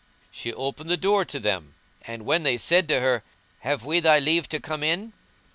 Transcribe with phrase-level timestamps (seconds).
[0.31, 1.75] She opened the door to them,
[2.07, 3.23] when said they to her,
[3.59, 5.13] "Have we thy leave to come in?"